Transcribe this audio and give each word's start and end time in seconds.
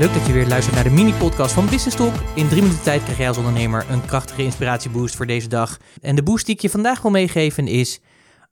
Leuk 0.00 0.14
dat 0.14 0.26
je 0.26 0.32
weer 0.32 0.46
luistert 0.46 0.74
naar 0.74 0.84
de 0.84 0.90
mini-podcast 0.90 1.52
van 1.54 1.68
Business 1.68 1.96
Talk. 1.96 2.14
In 2.34 2.48
drie 2.48 2.62
minuten 2.62 2.82
tijd 2.82 3.02
krijg 3.02 3.18
jij 3.18 3.28
als 3.28 3.36
ondernemer 3.36 3.86
een 3.90 4.06
krachtige 4.06 4.42
inspiratieboost 4.42 5.16
voor 5.16 5.26
deze 5.26 5.48
dag. 5.48 5.76
En 6.00 6.16
de 6.16 6.22
boost 6.22 6.46
die 6.46 6.54
ik 6.54 6.60
je 6.60 6.70
vandaag 6.70 7.02
wil 7.02 7.10
meegeven 7.10 7.66
is: 7.66 8.00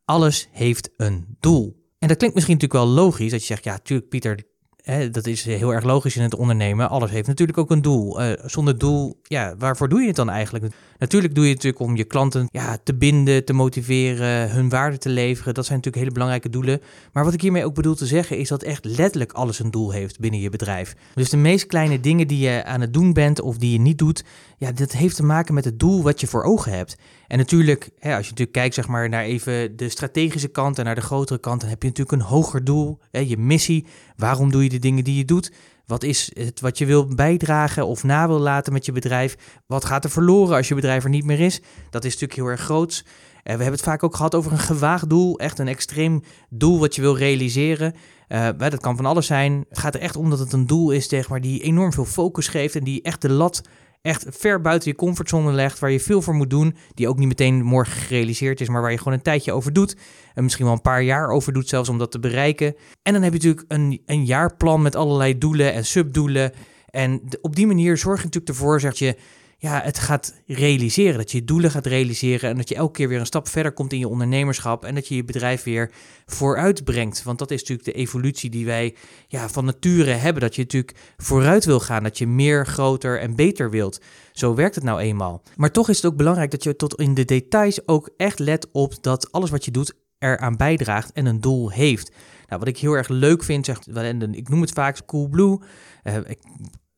alles 0.04 0.48
heeft 0.52 0.90
een 0.96 1.36
doel. 1.40 1.76
En 1.98 2.08
dat 2.08 2.16
klinkt 2.16 2.34
misschien 2.34 2.56
natuurlijk 2.56 2.84
wel 2.84 2.94
logisch, 3.04 3.30
dat 3.30 3.40
je 3.40 3.46
zegt, 3.46 3.64
ja, 3.64 3.78
tuurlijk 3.78 4.08
Pieter, 4.08 4.44
hè, 4.76 5.10
dat 5.10 5.26
is 5.26 5.44
heel 5.44 5.74
erg 5.74 5.84
logisch 5.84 6.16
in 6.16 6.22
het 6.22 6.34
ondernemen. 6.34 6.88
Alles 6.88 7.10
heeft 7.10 7.26
natuurlijk 7.26 7.58
ook 7.58 7.70
een 7.70 7.82
doel. 7.82 8.22
Uh, 8.22 8.32
zonder 8.44 8.78
doel, 8.78 9.17
ja, 9.28 9.54
waarvoor 9.58 9.88
doe 9.88 10.00
je 10.00 10.06
het 10.06 10.16
dan 10.16 10.30
eigenlijk? 10.30 10.74
Natuurlijk 10.98 11.34
doe 11.34 11.44
je 11.44 11.50
het 11.50 11.62
natuurlijk 11.62 11.90
om 11.90 11.96
je 11.96 12.04
klanten 12.04 12.48
ja, 12.50 12.78
te 12.82 12.94
binden, 12.94 13.44
te 13.44 13.52
motiveren, 13.52 14.50
hun 14.50 14.68
waarde 14.68 14.98
te 14.98 15.08
leveren. 15.08 15.54
Dat 15.54 15.64
zijn 15.64 15.76
natuurlijk 15.76 16.04
hele 16.04 16.14
belangrijke 16.14 16.50
doelen. 16.50 16.80
Maar 17.12 17.24
wat 17.24 17.32
ik 17.32 17.40
hiermee 17.40 17.64
ook 17.64 17.74
bedoel 17.74 17.94
te 17.94 18.06
zeggen 18.06 18.38
is 18.38 18.48
dat 18.48 18.62
echt 18.62 18.84
letterlijk 18.84 19.32
alles 19.32 19.58
een 19.58 19.70
doel 19.70 19.90
heeft 19.90 20.20
binnen 20.20 20.40
je 20.40 20.50
bedrijf. 20.50 20.94
Dus 21.14 21.30
de 21.30 21.36
meest 21.36 21.66
kleine 21.66 22.00
dingen 22.00 22.28
die 22.28 22.38
je 22.38 22.64
aan 22.64 22.80
het 22.80 22.92
doen 22.92 23.12
bent 23.12 23.40
of 23.40 23.56
die 23.56 23.72
je 23.72 23.80
niet 23.80 23.98
doet, 23.98 24.24
ja, 24.58 24.72
dat 24.72 24.92
heeft 24.92 25.16
te 25.16 25.24
maken 25.24 25.54
met 25.54 25.64
het 25.64 25.78
doel 25.78 26.02
wat 26.02 26.20
je 26.20 26.26
voor 26.26 26.42
ogen 26.42 26.72
hebt. 26.72 26.96
En 27.26 27.38
natuurlijk, 27.38 27.90
hè, 27.98 28.16
als 28.16 28.24
je 28.24 28.30
natuurlijk 28.30 28.58
kijkt 28.58 28.74
zeg 28.74 28.88
maar, 28.88 29.08
naar 29.08 29.24
even 29.24 29.76
de 29.76 29.88
strategische 29.88 30.48
kant 30.48 30.78
en 30.78 30.84
naar 30.84 30.94
de 30.94 31.00
grotere 31.00 31.40
kant, 31.40 31.60
dan 31.60 31.70
heb 31.70 31.82
je 31.82 31.88
natuurlijk 31.88 32.22
een 32.22 32.28
hoger 32.28 32.64
doel, 32.64 32.98
hè, 33.10 33.20
je 33.20 33.36
missie. 33.36 33.86
Waarom 34.16 34.50
doe 34.50 34.62
je 34.62 34.68
de 34.68 34.78
dingen 34.78 35.04
die 35.04 35.16
je 35.16 35.24
doet? 35.24 35.52
Wat 35.88 36.02
is 36.02 36.30
het 36.34 36.60
wat 36.60 36.78
je 36.78 36.86
wil 36.86 37.06
bijdragen 37.06 37.86
of 37.86 38.04
na 38.04 38.26
wil 38.26 38.38
laten 38.38 38.72
met 38.72 38.86
je 38.86 38.92
bedrijf? 38.92 39.36
Wat 39.66 39.84
gaat 39.84 40.04
er 40.04 40.10
verloren 40.10 40.56
als 40.56 40.68
je 40.68 40.74
bedrijf 40.74 41.04
er 41.04 41.10
niet 41.10 41.24
meer 41.24 41.40
is? 41.40 41.60
Dat 41.90 42.04
is 42.04 42.12
natuurlijk 42.12 42.40
heel 42.40 42.48
erg 42.48 42.60
groot. 42.60 43.04
En 43.42 43.56
we 43.56 43.62
hebben 43.62 43.72
het 43.72 43.88
vaak 43.88 44.02
ook 44.02 44.16
gehad 44.16 44.34
over 44.34 44.52
een 44.52 44.58
gewaagd 44.58 45.10
doel, 45.10 45.38
echt 45.38 45.58
een 45.58 45.68
extreem 45.68 46.22
doel 46.48 46.78
wat 46.78 46.94
je 46.94 47.00
wil 47.00 47.16
realiseren. 47.16 47.94
Uh, 48.28 48.48
dat 48.58 48.80
kan 48.80 48.96
van 48.96 49.06
alles 49.06 49.26
zijn. 49.26 49.64
Het 49.68 49.78
gaat 49.78 49.94
er 49.94 50.00
echt 50.00 50.16
om 50.16 50.30
dat 50.30 50.38
het 50.38 50.52
een 50.52 50.66
doel 50.66 50.90
is 50.90 51.08
zeg 51.08 51.28
maar, 51.28 51.40
die 51.40 51.62
enorm 51.62 51.92
veel 51.92 52.04
focus 52.04 52.48
geeft 52.48 52.76
en 52.76 52.84
die 52.84 53.02
echt 53.02 53.22
de 53.22 53.30
lat 53.30 53.62
echt 54.02 54.26
ver 54.28 54.60
buiten 54.60 54.90
je 54.90 54.96
comfortzone 54.96 55.52
legt, 55.52 55.78
waar 55.78 55.90
je 55.90 56.00
veel 56.00 56.22
voor 56.22 56.34
moet 56.34 56.50
doen, 56.50 56.76
die 56.94 57.08
ook 57.08 57.18
niet 57.18 57.28
meteen 57.28 57.62
morgen 57.62 58.00
gerealiseerd 58.00 58.60
is, 58.60 58.68
maar 58.68 58.82
waar 58.82 58.90
je 58.90 58.98
gewoon 58.98 59.12
een 59.12 59.22
tijdje 59.22 59.52
over 59.52 59.72
doet. 59.72 59.96
En 60.34 60.42
misschien 60.42 60.64
wel 60.64 60.74
een 60.74 60.80
paar 60.80 61.02
jaar 61.02 61.28
over 61.28 61.52
doet 61.52 61.68
zelfs 61.68 61.88
om 61.88 61.98
dat 61.98 62.10
te 62.10 62.18
bereiken. 62.18 62.74
En 63.02 63.12
dan 63.12 63.22
heb 63.22 63.32
je 63.32 63.38
natuurlijk 63.38 63.64
een, 63.72 64.02
een 64.06 64.24
jaarplan 64.24 64.82
met 64.82 64.96
allerlei 64.96 65.38
doelen 65.38 65.72
en 65.72 65.84
subdoelen. 65.84 66.52
En 66.90 67.22
op 67.40 67.56
die 67.56 67.66
manier 67.66 67.96
zorg 67.96 68.18
je 68.18 68.24
natuurlijk 68.24 68.52
ervoor 68.52 68.80
dat 68.80 68.98
je 68.98 69.16
ja, 69.60 69.80
het 69.82 69.98
gaat 69.98 70.34
realiseren. 70.46 71.16
Dat 71.16 71.30
je 71.30 71.38
je 71.38 71.44
doelen 71.44 71.70
gaat 71.70 71.86
realiseren 71.86 72.50
en 72.50 72.56
dat 72.56 72.68
je 72.68 72.74
elke 72.74 72.92
keer 72.92 73.08
weer 73.08 73.20
een 73.20 73.26
stap 73.26 73.48
verder 73.48 73.72
komt 73.72 73.92
in 73.92 73.98
je 73.98 74.08
ondernemerschap 74.08 74.84
en 74.84 74.94
dat 74.94 75.08
je 75.08 75.14
je 75.14 75.24
bedrijf 75.24 75.62
weer 75.62 75.90
vooruit 76.26 76.84
brengt. 76.84 77.22
Want 77.22 77.38
dat 77.38 77.50
is 77.50 77.60
natuurlijk 77.60 77.88
de 77.88 77.94
evolutie 77.94 78.50
die 78.50 78.66
wij 78.66 78.94
ja, 79.28 79.48
van 79.48 79.64
nature 79.64 80.10
hebben. 80.10 80.42
Dat 80.42 80.54
je 80.54 80.62
natuurlijk 80.62 80.96
vooruit 81.16 81.64
wil 81.64 81.80
gaan, 81.80 82.02
dat 82.02 82.18
je 82.18 82.26
meer, 82.26 82.66
groter 82.66 83.20
en 83.20 83.36
beter 83.36 83.70
wilt. 83.70 84.00
Zo 84.32 84.54
werkt 84.54 84.74
het 84.74 84.84
nou 84.84 85.00
eenmaal. 85.00 85.42
Maar 85.56 85.72
toch 85.72 85.88
is 85.88 85.96
het 85.96 86.06
ook 86.06 86.16
belangrijk 86.16 86.50
dat 86.50 86.62
je 86.62 86.76
tot 86.76 86.94
in 86.94 87.14
de 87.14 87.24
details 87.24 87.88
ook 87.88 88.10
echt 88.16 88.38
let 88.38 88.68
op 88.72 89.02
dat 89.02 89.32
alles 89.32 89.50
wat 89.50 89.64
je 89.64 89.70
doet 89.70 89.94
eraan 90.18 90.56
bijdraagt 90.56 91.12
en 91.12 91.26
een 91.26 91.40
doel 91.40 91.70
heeft. 91.70 92.12
Nou, 92.46 92.60
wat 92.60 92.68
ik 92.68 92.78
heel 92.78 92.92
erg 92.92 93.08
leuk 93.08 93.44
vind, 93.44 93.64
zegt, 93.64 93.88
ik 94.32 94.48
noem 94.48 94.60
het 94.60 94.70
vaak 94.70 95.06
Coolblue. 95.06 95.60
Uh, 96.04 96.16
ik 96.16 96.38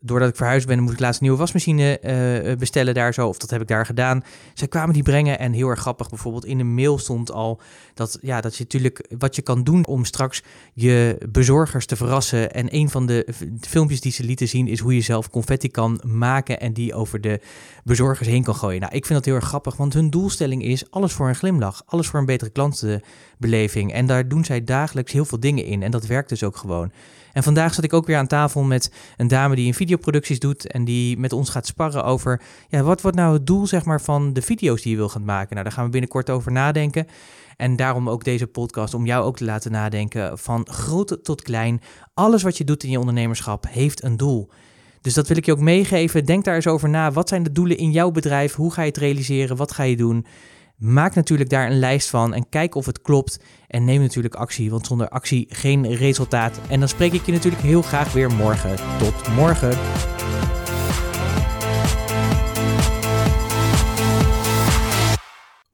doordat 0.01 0.29
ik 0.29 0.37
verhuisd 0.37 0.67
ben, 0.67 0.81
moet 0.81 0.93
ik 0.93 1.01
laatst 1.01 1.21
een 1.21 1.27
nieuwe 1.27 1.41
wasmachine 1.41 2.01
uh, 2.03 2.57
bestellen 2.57 2.95
daar 2.95 3.15
zo. 3.15 3.29
Of 3.29 3.39
dat 3.39 3.51
heb 3.51 3.61
ik 3.61 3.69
daar 3.69 3.87
gedaan. 3.87 4.23
Zij 4.55 4.69
kwamen 4.69 4.95
die 4.95 5.03
brengen 5.03 5.39
en 5.39 5.53
heel 5.53 5.69
erg 5.69 5.81
grappig. 5.81 6.09
Bijvoorbeeld 6.09 6.45
in 6.45 6.59
de 6.59 6.65
mail 6.65 6.99
stond 6.99 7.33
al 7.33 7.61
dat, 7.95 8.19
ja, 8.21 8.41
dat 8.41 8.57
je 8.57 8.63
natuurlijk 8.63 9.07
wat 9.19 9.37
je 9.37 9.43
kan 9.43 9.65
doen 9.65 9.87
om 9.87 10.05
straks 10.05 10.43
je 10.73 11.19
bezorgers 11.29 11.87
te 11.87 11.97
verrassen. 11.97 12.53
En 12.53 12.75
een 12.75 12.91
van 12.91 13.07
de 13.07 13.29
filmpjes 13.61 14.01
die 14.01 14.13
ze 14.13 14.25
lieten 14.25 14.49
zien 14.49 14.69
is 14.69 14.81
hoe 14.81 14.95
je 14.95 15.01
zelf 15.01 15.31
confetti 15.31 15.69
kan 15.69 16.01
maken 16.07 16.61
en 16.61 16.73
die 16.73 16.95
over 16.95 17.21
de 17.21 17.41
bezorgers 17.85 18.29
heen 18.29 18.43
kan 18.43 18.55
gooien. 18.55 18.81
Nou, 18.81 18.95
ik 18.95 19.07
vind 19.07 19.19
dat 19.19 19.25
heel 19.25 19.35
erg 19.35 19.49
grappig, 19.49 19.77
want 19.77 19.93
hun 19.93 20.11
doelstelling 20.11 20.65
is 20.65 20.91
alles 20.91 21.13
voor 21.13 21.29
een 21.29 21.35
glimlach. 21.35 21.83
Alles 21.87 22.07
voor 22.07 22.19
een 22.19 22.27
betere 22.27 22.51
klantenbeleving. 22.51 23.93
En 23.93 24.07
daar 24.07 24.29
doen 24.29 24.45
zij 24.45 24.65
dagelijks 24.65 25.13
heel 25.13 25.25
veel 25.25 25.41
dingen 25.41 25.65
in. 25.65 25.83
En 25.83 25.91
dat 25.91 26.07
werkt 26.07 26.29
dus 26.29 26.45
ook 26.45 26.57
gewoon. 26.57 26.93
En 27.33 27.43
vandaag 27.43 27.75
zat 27.75 27.85
ik 27.85 27.93
ook 27.93 28.07
weer 28.07 28.17
aan 28.17 28.27
tafel 28.27 28.63
met 28.63 28.93
een 29.17 29.29
dame 29.29 29.55
die 29.55 29.67
een 29.67 29.75
videoproducties 29.75 30.39
doet 30.39 30.67
en 30.67 30.85
die 30.85 31.19
met 31.19 31.33
ons 31.33 31.51
gaat 31.51 31.67
sparren 31.67 32.05
over, 32.05 32.43
ja, 32.69 32.83
wat 32.83 33.01
wordt 33.01 33.17
nou 33.17 33.33
het 33.33 33.47
doel 33.47 33.67
zeg 33.67 33.85
maar 33.85 34.01
van 34.01 34.33
de 34.33 34.43
video's 34.43 34.83
die 34.83 34.91
je 34.91 34.97
wil 34.97 35.09
gaan 35.09 35.25
maken? 35.25 35.51
Nou, 35.51 35.63
daar 35.63 35.73
gaan 35.73 35.85
we 35.85 35.91
binnenkort 35.91 36.31
over 36.31 36.53
nadenken. 36.53 37.07
En 37.57 37.77
daarom 37.77 38.09
ook 38.09 38.25
deze 38.25 38.47
podcast 38.47 38.95
om 38.95 39.07
jou 39.07 39.25
ook 39.25 39.37
te 39.37 39.45
laten 39.45 39.73
nadenken 39.73 40.39
van 40.39 40.67
groot 40.71 41.19
tot 41.23 41.43
klein. 41.43 41.81
Alles 42.15 42.43
wat 42.43 42.57
je 42.57 42.65
doet 42.65 42.83
in 42.83 42.91
je 42.91 42.99
ondernemerschap 42.99 43.67
heeft 43.69 44.03
een 44.03 44.17
doel. 44.17 44.51
Dus 45.01 45.15
dat 45.15 45.29
wil 45.29 45.37
ik 45.37 45.47
je 45.47 45.53
ook 45.53 45.59
meegeven. 45.59 46.25
Denk 46.25 46.45
daar 46.45 46.55
eens 46.55 46.67
over 46.67 46.89
na. 46.89 47.13
Wat 47.13 47.29
zijn 47.29 47.43
de 47.43 47.53
doelen 47.53 47.77
in 47.77 47.91
jouw 47.91 48.11
bedrijf? 48.11 48.55
Hoe 48.55 48.73
ga 48.73 48.83
je 48.83 48.89
het 48.89 48.97
realiseren? 48.97 49.57
Wat 49.57 49.73
ga 49.73 49.83
je 49.83 49.97
doen? 49.97 50.27
Maak 50.81 51.15
natuurlijk 51.15 51.51
daar 51.51 51.71
een 51.71 51.79
lijst 51.79 52.11
van 52.11 52.35
en 52.35 52.49
kijk 52.49 52.75
of 52.75 52.87
het 52.87 53.03
klopt. 53.03 53.41
En 53.69 53.85
neem 53.85 54.01
natuurlijk 54.01 54.35
actie, 54.35 54.71
want 54.71 54.87
zonder 54.87 55.09
actie 55.09 55.47
geen 55.49 55.95
resultaat. 55.95 56.61
En 56.69 56.79
dan 56.79 56.89
spreek 56.89 57.13
ik 57.13 57.27
je 57.27 57.33
natuurlijk 57.33 57.63
heel 57.63 57.83
graag 57.83 58.13
weer 58.13 58.31
morgen. 58.31 58.77
Tot 58.99 59.29
morgen. 59.35 59.79